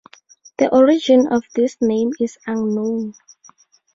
[0.57, 3.13] The origin of this name is unknown.